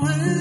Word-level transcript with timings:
Muy 0.00 0.39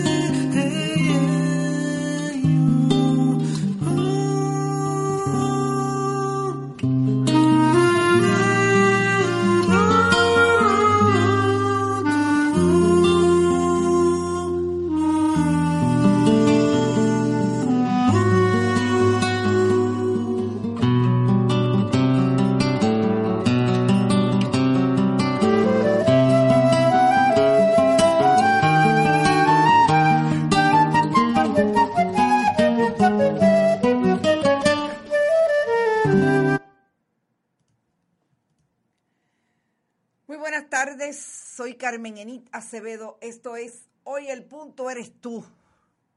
soy 41.60 41.76
Carmen 41.76 42.18
Enit 42.18 42.48
Acevedo. 42.54 43.18
Esto 43.20 43.58
es 43.58 43.90
Hoy 44.06 44.30
el 44.30 44.46
punto 44.46 44.90
eres 44.90 45.12
tú, 45.20 45.46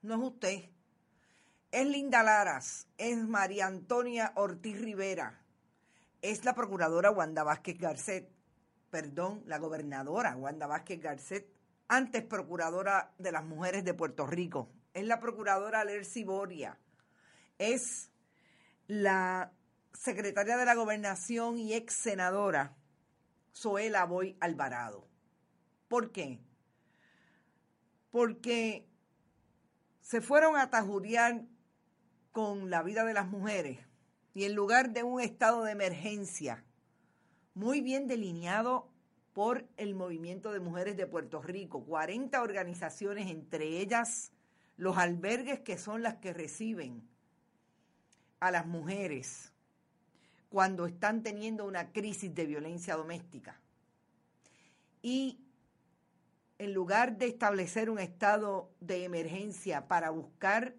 no 0.00 0.14
es 0.14 0.20
usted. 0.20 0.70
Es 1.72 1.84
Linda 1.84 2.22
Laras, 2.22 2.86
es 2.96 3.16
María 3.16 3.66
Antonia 3.66 4.30
Ortiz 4.36 4.80
Rivera, 4.80 5.40
es 6.20 6.44
la 6.44 6.54
procuradora 6.54 7.10
Wanda 7.10 7.42
Vázquez 7.42 7.76
Garcet, 7.76 8.30
perdón, 8.88 9.42
la 9.46 9.58
gobernadora 9.58 10.36
Wanda 10.36 10.68
Vázquez 10.68 11.00
Garcet, 11.00 11.52
antes 11.88 12.22
procuradora 12.22 13.12
de 13.18 13.32
las 13.32 13.44
mujeres 13.44 13.84
de 13.84 13.94
Puerto 13.94 14.28
Rico, 14.28 14.68
es 14.94 15.04
la 15.06 15.18
procuradora 15.18 15.82
Lercy 15.82 16.22
Boria, 16.22 16.78
es 17.58 18.12
la 18.86 19.50
secretaria 19.92 20.56
de 20.56 20.66
la 20.66 20.76
gobernación 20.76 21.58
y 21.58 21.74
ex 21.74 21.94
senadora 21.94 22.76
Zoela 23.52 24.04
Boy 24.04 24.36
Alvarado. 24.38 25.10
¿Por 25.92 26.10
qué? 26.10 26.40
Porque 28.10 28.88
se 30.00 30.22
fueron 30.22 30.56
a 30.56 30.70
tajuriar 30.70 31.44
con 32.30 32.70
la 32.70 32.82
vida 32.82 33.04
de 33.04 33.12
las 33.12 33.28
mujeres 33.28 33.78
y 34.32 34.44
en 34.44 34.54
lugar 34.54 34.94
de 34.94 35.02
un 35.02 35.20
estado 35.20 35.64
de 35.64 35.72
emergencia 35.72 36.64
muy 37.52 37.82
bien 37.82 38.08
delineado 38.08 38.88
por 39.34 39.68
el 39.76 39.94
Movimiento 39.94 40.50
de 40.52 40.60
Mujeres 40.60 40.96
de 40.96 41.06
Puerto 41.06 41.42
Rico, 41.42 41.84
40 41.84 42.40
organizaciones, 42.40 43.30
entre 43.30 43.78
ellas 43.82 44.32
los 44.78 44.96
albergues 44.96 45.60
que 45.60 45.76
son 45.76 46.02
las 46.02 46.14
que 46.14 46.32
reciben 46.32 47.06
a 48.40 48.50
las 48.50 48.66
mujeres 48.66 49.52
cuando 50.48 50.86
están 50.86 51.22
teniendo 51.22 51.66
una 51.66 51.92
crisis 51.92 52.34
de 52.34 52.46
violencia 52.46 52.96
doméstica. 52.96 53.60
Y 55.02 55.42
en 56.62 56.74
lugar 56.74 57.18
de 57.18 57.26
establecer 57.26 57.90
un 57.90 57.98
estado 57.98 58.70
de 58.78 59.02
emergencia 59.02 59.88
para 59.88 60.10
buscar 60.10 60.76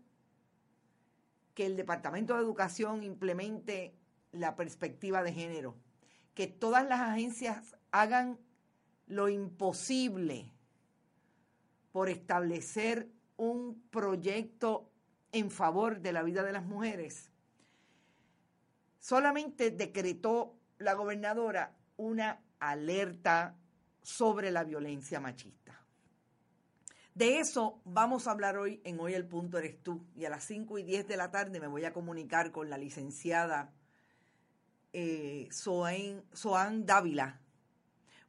que 1.53 1.65
el 1.65 1.75
Departamento 1.75 2.35
de 2.35 2.39
Educación 2.39 3.03
implemente 3.03 3.93
la 4.31 4.55
perspectiva 4.55 5.23
de 5.23 5.33
género, 5.33 5.75
que 6.35 6.47
todas 6.47 6.87
las 6.87 7.01
agencias 7.01 7.75
hagan 7.91 8.39
lo 9.07 9.27
imposible 9.27 10.53
por 11.91 12.07
establecer 12.07 13.09
un 13.35 13.83
proyecto 13.91 14.89
en 15.33 15.51
favor 15.51 15.99
de 15.99 16.13
la 16.13 16.23
vida 16.23 16.43
de 16.43 16.53
las 16.53 16.63
mujeres, 16.63 17.29
solamente 18.99 19.69
decretó 19.69 20.55
la 20.77 20.93
gobernadora 20.93 21.75
una 21.97 22.39
alerta 22.59 23.57
sobre 24.03 24.51
la 24.51 24.63
violencia 24.63 25.19
machista. 25.19 25.79
De 27.15 27.39
eso 27.39 27.81
vamos 27.85 28.27
a 28.27 28.31
hablar 28.31 28.57
hoy 28.57 28.81
en 28.83 28.99
Hoy 28.99 29.13
el 29.13 29.27
Punto 29.27 29.57
Eres 29.57 29.81
Tú. 29.81 30.05
Y 30.15 30.25
a 30.25 30.29
las 30.29 30.43
5 30.45 30.79
y 30.79 30.83
10 30.83 31.07
de 31.07 31.17
la 31.17 31.31
tarde 31.31 31.59
me 31.59 31.67
voy 31.67 31.85
a 31.85 31.93
comunicar 31.93 32.51
con 32.51 32.69
la 32.69 32.77
licenciada 32.77 33.73
eh, 34.93 35.47
Soan 35.51 36.85
Dávila, 36.85 37.39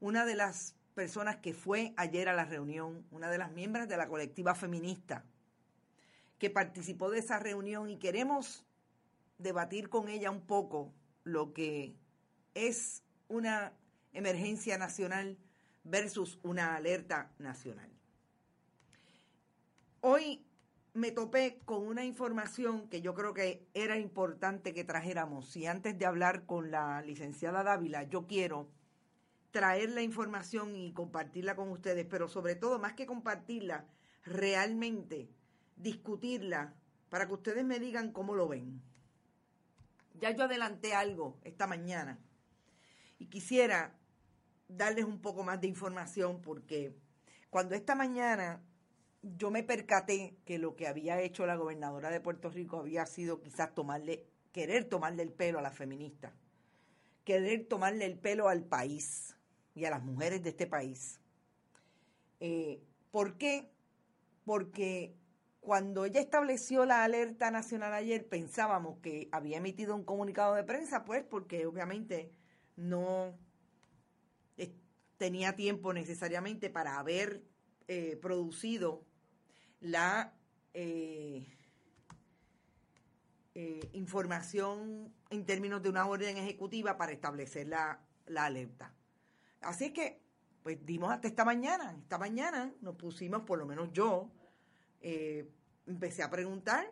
una 0.00 0.24
de 0.24 0.34
las 0.34 0.76
personas 0.94 1.36
que 1.36 1.52
fue 1.52 1.92
ayer 1.96 2.28
a 2.28 2.34
la 2.34 2.44
reunión, 2.44 3.06
una 3.10 3.30
de 3.30 3.38
las 3.38 3.50
miembros 3.52 3.88
de 3.88 3.96
la 3.96 4.08
colectiva 4.08 4.54
feminista 4.54 5.24
que 6.38 6.50
participó 6.50 7.10
de 7.10 7.18
esa 7.18 7.38
reunión 7.38 7.90
y 7.90 7.98
queremos 7.98 8.64
debatir 9.38 9.88
con 9.88 10.08
ella 10.08 10.30
un 10.30 10.42
poco 10.42 10.92
lo 11.22 11.52
que 11.52 11.96
es 12.54 13.02
una 13.28 13.72
emergencia 14.12 14.78
nacional 14.78 15.38
versus 15.84 16.38
una 16.42 16.74
alerta 16.74 17.30
nacional. 17.38 17.90
Hoy 20.00 20.44
me 20.94 21.10
topé 21.10 21.60
con 21.64 21.86
una 21.86 22.04
información 22.04 22.88
que 22.88 23.00
yo 23.00 23.14
creo 23.14 23.34
que 23.34 23.66
era 23.74 23.98
importante 23.98 24.72
que 24.72 24.84
trajéramos. 24.84 25.56
Y 25.56 25.66
antes 25.66 25.98
de 25.98 26.06
hablar 26.06 26.46
con 26.46 26.70
la 26.70 27.02
licenciada 27.02 27.62
Dávila, 27.62 28.04
yo 28.04 28.26
quiero 28.26 28.70
traer 29.50 29.90
la 29.90 30.02
información 30.02 30.74
y 30.74 30.92
compartirla 30.92 31.56
con 31.56 31.70
ustedes, 31.70 32.06
pero 32.06 32.28
sobre 32.28 32.54
todo, 32.54 32.78
más 32.78 32.94
que 32.94 33.06
compartirla, 33.06 33.86
realmente 34.24 35.30
discutirla 35.76 36.74
para 37.08 37.26
que 37.26 37.34
ustedes 37.34 37.64
me 37.64 37.78
digan 37.78 38.12
cómo 38.12 38.34
lo 38.34 38.48
ven. 38.48 38.82
Ya 40.14 40.30
yo 40.30 40.44
adelanté 40.44 40.94
algo 40.94 41.38
esta 41.42 41.66
mañana 41.66 42.18
y 43.18 43.26
quisiera 43.26 43.98
darles 44.76 45.04
un 45.04 45.20
poco 45.20 45.42
más 45.42 45.60
de 45.60 45.68
información 45.68 46.40
porque 46.40 46.94
cuando 47.50 47.74
esta 47.74 47.94
mañana 47.94 48.62
yo 49.22 49.50
me 49.50 49.62
percaté 49.62 50.36
que 50.44 50.58
lo 50.58 50.76
que 50.76 50.86
había 50.86 51.20
hecho 51.20 51.46
la 51.46 51.56
gobernadora 51.56 52.10
de 52.10 52.20
Puerto 52.20 52.50
Rico 52.50 52.78
había 52.80 53.06
sido 53.06 53.40
quizás 53.40 53.74
tomarle, 53.74 54.26
querer 54.52 54.84
tomarle 54.84 55.22
el 55.22 55.32
pelo 55.32 55.58
a 55.58 55.62
las 55.62 55.74
feministas, 55.74 56.32
querer 57.24 57.66
tomarle 57.66 58.04
el 58.04 58.18
pelo 58.18 58.48
al 58.48 58.64
país 58.64 59.36
y 59.74 59.86
a 59.86 59.90
las 59.90 60.02
mujeres 60.02 60.42
de 60.42 60.50
este 60.50 60.66
país. 60.66 61.20
Eh, 62.40 62.82
¿Por 63.10 63.38
qué? 63.38 63.70
Porque 64.44 65.14
cuando 65.60 66.04
ella 66.04 66.20
estableció 66.20 66.84
la 66.84 67.04
alerta 67.04 67.50
nacional 67.50 67.94
ayer, 67.94 68.28
pensábamos 68.28 68.98
que 68.98 69.28
había 69.32 69.56
emitido 69.56 69.94
un 69.94 70.04
comunicado 70.04 70.54
de 70.54 70.64
prensa, 70.64 71.04
pues 71.04 71.24
porque 71.24 71.64
obviamente 71.64 72.30
no 72.76 73.38
tenía 75.16 75.56
tiempo 75.56 75.92
necesariamente 75.92 76.70
para 76.70 76.98
haber 76.98 77.42
eh, 77.86 78.18
producido 78.20 79.04
la 79.80 80.34
eh, 80.72 81.46
eh, 83.54 83.88
información 83.92 85.12
en 85.30 85.44
términos 85.44 85.82
de 85.82 85.90
una 85.90 86.06
orden 86.06 86.36
ejecutiva 86.36 86.96
para 86.96 87.12
establecer 87.12 87.68
la, 87.68 88.00
la 88.26 88.46
alerta. 88.46 88.92
Así 89.60 89.92
que, 89.92 90.20
pues 90.62 90.84
dimos 90.84 91.12
hasta 91.12 91.28
esta 91.28 91.44
mañana. 91.44 91.96
Esta 92.02 92.18
mañana 92.18 92.72
nos 92.80 92.96
pusimos, 92.96 93.42
por 93.42 93.58
lo 93.58 93.66
menos 93.66 93.92
yo, 93.92 94.30
empecé 95.86 96.22
a 96.22 96.30
preguntar, 96.30 96.90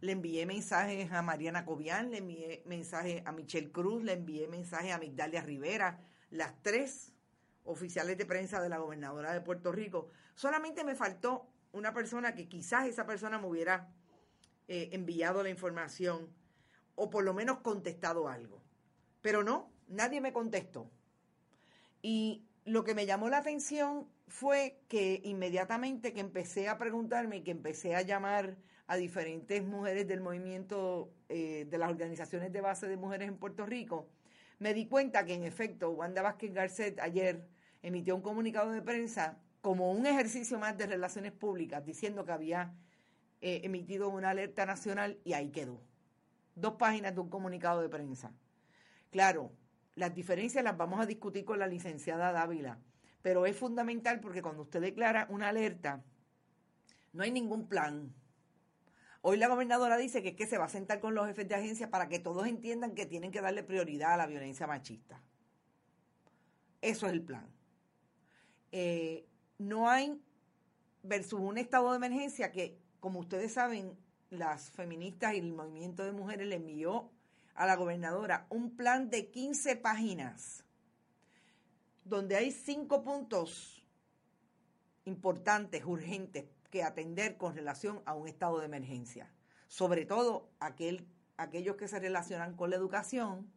le 0.00 0.12
envié 0.12 0.46
mensajes 0.46 1.12
a 1.12 1.20
Mariana 1.20 1.66
Cobian, 1.66 2.10
le 2.10 2.18
envié 2.18 2.62
mensajes 2.64 3.22
a 3.26 3.32
Michelle 3.32 3.70
Cruz, 3.70 4.02
le 4.02 4.14
envié 4.14 4.48
mensajes 4.48 4.92
a 4.92 4.98
Migdalia 4.98 5.42
Rivera, 5.42 6.00
las 6.30 6.60
tres 6.62 7.12
oficiales 7.64 8.16
de 8.16 8.26
prensa 8.26 8.60
de 8.60 8.68
la 8.68 8.78
gobernadora 8.78 9.32
de 9.32 9.40
Puerto 9.40 9.72
Rico. 9.72 10.08
Solamente 10.34 10.84
me 10.84 10.94
faltó 10.94 11.48
una 11.72 11.92
persona 11.92 12.34
que 12.34 12.48
quizás 12.48 12.86
esa 12.86 13.06
persona 13.06 13.38
me 13.38 13.46
hubiera 13.46 13.92
eh, 14.68 14.90
enviado 14.92 15.42
la 15.42 15.50
información 15.50 16.28
o 16.94 17.10
por 17.10 17.24
lo 17.24 17.34
menos 17.34 17.58
contestado 17.58 18.28
algo. 18.28 18.62
Pero 19.20 19.42
no, 19.42 19.70
nadie 19.88 20.20
me 20.20 20.32
contestó. 20.32 20.90
Y 22.02 22.46
lo 22.64 22.84
que 22.84 22.94
me 22.94 23.06
llamó 23.06 23.28
la 23.28 23.38
atención 23.38 24.08
fue 24.28 24.80
que 24.88 25.20
inmediatamente 25.24 26.12
que 26.12 26.20
empecé 26.20 26.68
a 26.68 26.78
preguntarme, 26.78 27.44
que 27.44 27.50
empecé 27.50 27.94
a 27.94 28.02
llamar 28.02 28.56
a 28.86 28.96
diferentes 28.96 29.64
mujeres 29.64 30.06
del 30.06 30.20
movimiento 30.20 31.12
eh, 31.28 31.66
de 31.68 31.78
las 31.78 31.90
organizaciones 31.90 32.52
de 32.52 32.60
base 32.60 32.88
de 32.88 32.96
mujeres 32.96 33.28
en 33.28 33.36
Puerto 33.36 33.66
Rico, 33.66 34.08
me 34.58 34.74
di 34.74 34.86
cuenta 34.86 35.24
que 35.24 35.34
en 35.34 35.44
efecto 35.44 35.90
Wanda 35.90 36.22
Vázquez 36.22 36.52
Garcet 36.52 37.00
ayer 37.00 37.46
emitió 37.82 38.16
un 38.16 38.22
comunicado 38.22 38.70
de 38.72 38.82
prensa 38.82 39.38
como 39.60 39.90
un 39.92 40.06
ejercicio 40.06 40.58
más 40.58 40.78
de 40.78 40.86
relaciones 40.86 41.32
públicas, 41.32 41.84
diciendo 41.84 42.24
que 42.24 42.32
había 42.32 42.74
eh, 43.40 43.60
emitido 43.64 44.08
una 44.08 44.30
alerta 44.30 44.64
nacional 44.64 45.18
y 45.24 45.32
ahí 45.32 45.50
quedó. 45.50 45.80
Dos 46.54 46.74
páginas 46.74 47.14
de 47.14 47.20
un 47.20 47.28
comunicado 47.28 47.82
de 47.82 47.88
prensa. 47.88 48.32
Claro, 49.10 49.52
las 49.94 50.14
diferencias 50.14 50.62
las 50.62 50.76
vamos 50.76 51.00
a 51.00 51.06
discutir 51.06 51.44
con 51.44 51.58
la 51.58 51.66
licenciada 51.66 52.32
Dávila, 52.32 52.78
pero 53.22 53.44
es 53.44 53.56
fundamental 53.56 54.20
porque 54.20 54.42
cuando 54.42 54.62
usted 54.62 54.80
declara 54.80 55.26
una 55.30 55.48
alerta, 55.48 56.02
no 57.12 57.22
hay 57.22 57.30
ningún 57.30 57.68
plan. 57.68 58.14
Hoy 59.28 59.38
la 59.38 59.48
gobernadora 59.48 59.96
dice 59.96 60.22
que 60.22 60.36
que 60.36 60.46
se 60.46 60.56
va 60.56 60.66
a 60.66 60.68
sentar 60.68 61.00
con 61.00 61.16
los 61.16 61.26
jefes 61.26 61.48
de 61.48 61.56
agencia 61.56 61.90
para 61.90 62.08
que 62.08 62.20
todos 62.20 62.46
entiendan 62.46 62.94
que 62.94 63.06
tienen 63.06 63.32
que 63.32 63.40
darle 63.40 63.64
prioridad 63.64 64.12
a 64.12 64.16
la 64.16 64.28
violencia 64.28 64.68
machista. 64.68 65.20
Eso 66.80 67.06
es 67.08 67.12
el 67.12 67.22
plan. 67.22 67.44
Eh, 68.70 69.26
no 69.58 69.90
hay, 69.90 70.22
versus 71.02 71.40
un 71.40 71.58
estado 71.58 71.90
de 71.90 71.96
emergencia 71.96 72.52
que, 72.52 72.78
como 73.00 73.18
ustedes 73.18 73.54
saben, 73.54 73.98
las 74.30 74.70
feministas 74.70 75.34
y 75.34 75.38
el 75.38 75.52
movimiento 75.52 76.04
de 76.04 76.12
mujeres 76.12 76.46
le 76.46 76.54
envió 76.54 77.10
a 77.56 77.66
la 77.66 77.74
gobernadora 77.74 78.46
un 78.48 78.76
plan 78.76 79.10
de 79.10 79.26
15 79.32 79.74
páginas 79.74 80.64
donde 82.04 82.36
hay 82.36 82.52
cinco 82.52 83.02
puntos 83.02 83.75
importantes, 85.06 85.84
urgentes, 85.84 86.44
que 86.70 86.82
atender 86.82 87.36
con 87.38 87.54
relación 87.54 88.02
a 88.04 88.14
un 88.14 88.28
estado 88.28 88.58
de 88.58 88.66
emergencia. 88.66 89.32
Sobre 89.68 90.04
todo 90.04 90.50
aquel, 90.60 91.06
aquellos 91.38 91.76
que 91.76 91.88
se 91.88 91.98
relacionan 91.98 92.54
con 92.54 92.70
la 92.70 92.76
educación 92.76 93.50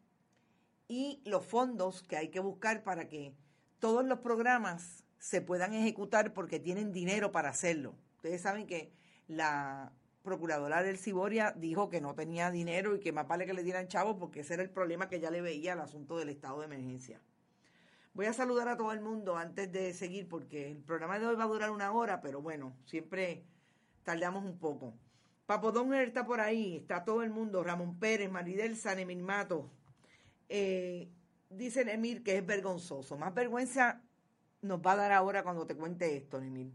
y 0.88 1.22
los 1.26 1.46
fondos 1.46 2.04
que 2.04 2.18
hay 2.18 2.30
que 2.30 2.40
buscar 2.40 2.84
para 2.84 3.10
que 3.10 3.36
todos 3.80 4.06
los 4.06 4.20
programas 4.20 5.04
se 5.18 5.42
puedan 5.42 5.74
ejecutar 5.74 6.34
porque 6.34 6.60
tienen 6.60 6.94
dinero 6.94 7.32
para 7.32 7.50
hacerlo. 7.50 7.96
Ustedes 8.16 8.42
saben 8.42 8.66
que 8.66 8.92
la 9.28 9.92
procuradora 10.24 10.84
del 10.84 10.98
Ciboria 10.98 11.54
dijo 11.58 11.90
que 11.90 12.02
no 12.02 12.14
tenía 12.14 12.52
dinero 12.52 12.96
y 12.96 13.00
que 13.00 13.12
más 13.12 13.28
vale 13.28 13.46
que 13.46 13.54
le 13.54 13.64
dieran 13.64 13.88
chavos 13.88 14.18
porque 14.20 14.42
ese 14.42 14.54
era 14.54 14.64
el 14.64 14.70
problema 14.70 15.10
que 15.10 15.20
ya 15.20 15.32
le 15.32 15.42
veía 15.42 15.74
al 15.74 15.82
asunto 15.82 16.18
del 16.18 16.30
estado 16.30 16.60
de 16.60 16.66
emergencia. 16.66 17.22
Voy 18.20 18.26
a 18.26 18.34
saludar 18.34 18.68
a 18.68 18.76
todo 18.76 18.92
el 18.92 19.00
mundo 19.00 19.38
antes 19.38 19.72
de 19.72 19.94
seguir 19.94 20.28
porque 20.28 20.70
el 20.70 20.84
programa 20.84 21.18
de 21.20 21.26
hoy 21.26 21.38
va 21.38 21.46
a 21.46 21.48
durar 21.48 21.72
una 21.72 21.94
hora, 21.94 22.20
pero 22.20 22.42
bueno, 22.42 22.76
siempre 22.84 23.46
tardamos 24.04 24.44
un 24.44 24.60
poco. 24.60 24.94
Papo 25.46 25.72
está 25.94 26.26
por 26.26 26.42
ahí, 26.42 26.76
está 26.76 27.06
todo 27.06 27.24
el 27.24 27.30
mundo, 27.30 27.64
Ramón 27.64 27.98
Pérez, 27.98 28.30
Maridel 28.30 28.76
Sanemir 28.76 29.20
Mato. 29.20 29.72
Eh, 30.50 31.10
dice 31.50 31.86
Nemir 31.86 32.22
que 32.22 32.36
es 32.36 32.46
vergonzoso. 32.46 33.18
Más 33.18 33.34
vergüenza 33.34 34.02
nos 34.62 34.82
va 34.82 34.92
a 34.92 34.98
dar 34.98 35.14
ahora 35.14 35.42
cuando 35.42 35.66
te 35.66 35.78
cuente 35.78 36.18
esto, 36.18 36.42
Nemir. 36.42 36.74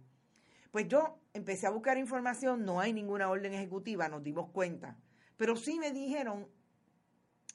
Pues 0.71 0.89
yo 0.89 1.19
empecé 1.35 1.67
a 1.67 1.71
buscar 1.73 1.99
información, 1.99 2.65
no 2.65 2.81
hay 2.81 2.95
ninguna 2.95 3.29
orden 3.29 3.53
ejecutiva, 3.53 4.09
nos 4.09 4.23
dimos 4.23 4.49
cuenta. 4.49 4.97
Pero 5.37 5.57
sí 5.57 5.79
me 5.79 5.93
dijeron 5.93 6.49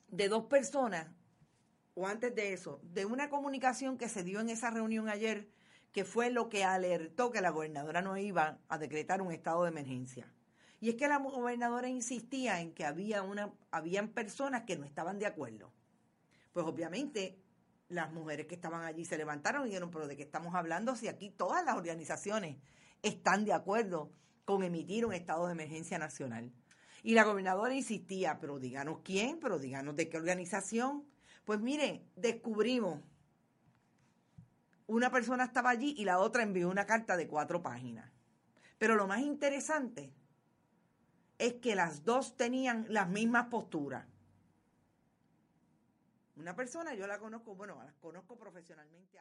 de 0.10 0.30
dos 0.30 0.46
personas, 0.46 1.08
o 2.00 2.08
antes 2.08 2.34
de 2.34 2.54
eso, 2.54 2.80
de 2.84 3.06
una 3.06 3.30
comunicación 3.30 3.98
que 3.98 4.08
se 4.08 4.24
dio 4.24 4.40
en 4.40 4.50
esa 4.50 4.70
reunión 4.70 5.10
ayer, 5.10 5.50
que 5.92 6.06
fue 6.06 6.30
lo 6.30 6.48
que 6.48 6.64
alertó 6.64 7.30
que 7.30 7.42
la 7.42 7.50
gobernadora 7.50 8.02
no 8.02 8.16
iba 8.16 8.60
a 8.70 8.78
decretar 8.78 9.22
un 9.22 9.34
estado 9.34 9.64
de 9.64 9.70
emergencia. 9.70 10.32
Y 10.80 10.90
es 10.90 10.96
que 10.96 11.10
la 11.10 11.18
gobernadora 11.18 11.90
insistía 11.90 12.62
en 12.62 12.74
que 12.74 12.86
había 12.86 13.22
una, 13.22 13.52
habían 13.70 14.10
personas 14.10 14.64
que 14.64 14.78
no 14.78 14.86
estaban 14.86 15.20
de 15.20 15.26
acuerdo. 15.26 15.74
Pues 16.54 16.66
obviamente 16.66 17.38
las 17.90 18.14
mujeres 18.14 18.48
que 18.48 18.56
estaban 18.56 18.86
allí 18.86 19.04
se 19.04 19.18
levantaron 19.18 19.64
y 19.64 19.66
dijeron, 19.66 19.92
pero 19.92 20.08
¿de 20.08 20.16
qué 20.16 20.24
estamos 20.24 20.56
hablando 20.56 20.96
si 20.96 21.10
aquí 21.10 21.32
todas 21.32 21.66
las 21.66 21.76
organizaciones 21.76 22.58
están 23.02 23.44
de 23.44 23.52
acuerdo 23.52 24.14
con 24.46 24.64
emitir 24.64 25.06
un 25.06 25.14
estado 25.14 25.48
de 25.48 25.52
emergencia 25.52 25.98
nacional. 26.00 26.54
Y 27.04 27.14
la 27.14 27.24
gobernadora 27.24 27.74
insistía, 27.74 28.40
pero 28.40 28.58
díganos 28.58 29.00
quién, 29.04 29.40
pero 29.40 29.60
díganos 29.60 29.96
de 29.96 30.10
qué 30.10 30.18
organización. 30.18 31.06
Pues 31.50 31.62
mire, 31.62 32.06
descubrimos, 32.16 33.00
una 34.86 35.10
persona 35.10 35.46
estaba 35.46 35.72
allí 35.72 35.96
y 35.98 36.06
la 36.06 36.20
otra 36.20 36.44
envió 36.44 36.70
una 36.70 36.86
carta 36.86 37.18
de 37.18 37.28
cuatro 37.28 37.64
páginas. 37.64 38.08
Pero 38.78 38.96
lo 38.96 39.08
más 39.08 39.22
interesante 39.22 40.14
es 41.40 41.54
que 41.56 41.74
las 41.74 42.04
dos 42.04 42.38
tenían 42.38 42.86
las 42.90 43.10
mismas 43.10 43.48
posturas. 43.48 44.06
Una 46.36 46.56
persona, 46.56 46.94
yo 46.94 47.08
la 47.08 47.18
conozco, 47.18 47.56
bueno, 47.56 47.82
la 47.84 47.94
conozco 48.00 48.38
profesionalmente. 48.38 49.18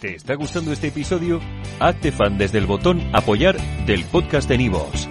¿Te 0.00 0.14
está 0.14 0.34
gustando 0.36 0.72
este 0.72 0.88
episodio? 0.88 1.40
Hazte 1.78 2.10
fan 2.10 2.38
desde 2.38 2.56
el 2.56 2.64
botón 2.64 3.02
Apoyar 3.14 3.58
del 3.84 4.02
podcast 4.06 4.48
de 4.48 4.56
Nivos. 4.56 5.10